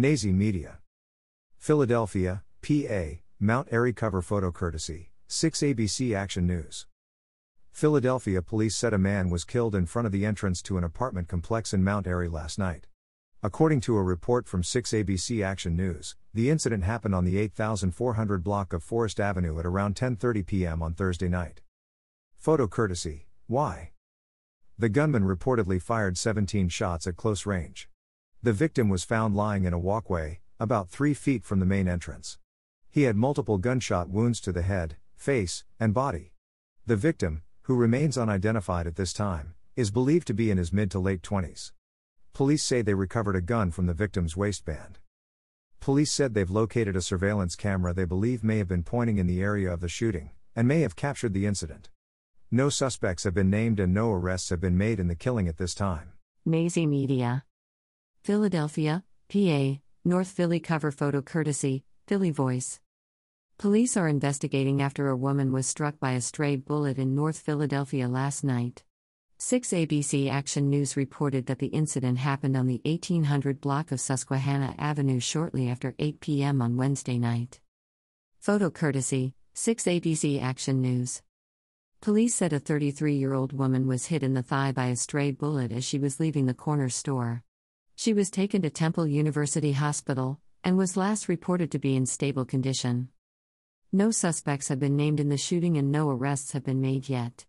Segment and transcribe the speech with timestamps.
[0.00, 0.78] Nazi Media.
[1.58, 6.86] Philadelphia, PA, Mount Airy cover photo courtesy, 6 ABC Action News.
[7.70, 11.28] Philadelphia police said a man was killed in front of the entrance to an apartment
[11.28, 12.86] complex in Mount Airy last night.
[13.42, 18.42] According to a report from 6 ABC Action News, the incident happened on the 8400
[18.42, 20.82] block of Forest Avenue at around 10:30 p.m.
[20.82, 21.60] on Thursday night.
[22.38, 23.90] Photo courtesy: Why?
[24.78, 27.90] The gunman reportedly fired 17 shots at close range.
[28.42, 32.38] The victim was found lying in a walkway, about 3 feet from the main entrance.
[32.90, 36.32] He had multiple gunshot wounds to the head, face, and body.
[36.86, 40.90] The victim, who remains unidentified at this time, is believed to be in his mid
[40.92, 41.72] to late 20s.
[42.32, 45.00] Police say they recovered a gun from the victim's waistband.
[45.78, 49.42] Police said they've located a surveillance camera they believe may have been pointing in the
[49.42, 51.90] area of the shooting, and may have captured the incident.
[52.50, 55.58] No suspects have been named and no arrests have been made in the killing at
[55.58, 56.14] this time.
[56.46, 57.44] Nazi Media.
[58.22, 59.02] Philadelphia,
[59.32, 62.78] PA, North Philly cover photo courtesy, Philly Voice.
[63.56, 68.08] Police are investigating after a woman was struck by a stray bullet in North Philadelphia
[68.08, 68.84] last night.
[69.38, 74.74] 6 ABC Action News reported that the incident happened on the 1800 block of Susquehanna
[74.76, 76.60] Avenue shortly after 8 p.m.
[76.60, 77.58] on Wednesday night.
[78.38, 81.22] Photo courtesy 6 ABC Action News.
[82.02, 85.30] Police said a 33 year old woman was hit in the thigh by a stray
[85.30, 87.44] bullet as she was leaving the corner store.
[88.00, 92.46] She was taken to Temple University Hospital and was last reported to be in stable
[92.46, 93.10] condition.
[93.92, 97.44] No suspects have been named in the shooting and no arrests have been made yet.